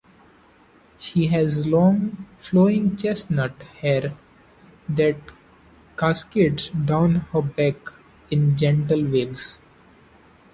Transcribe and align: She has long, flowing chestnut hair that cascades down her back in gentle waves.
She 0.97 1.27
has 1.27 1.67
long, 1.67 2.25
flowing 2.35 2.97
chestnut 2.97 3.53
hair 3.81 4.17
that 4.89 5.17
cascades 5.95 6.69
down 6.71 7.13
her 7.31 7.43
back 7.43 7.75
in 8.31 8.57
gentle 8.57 9.03
waves. 9.05 9.59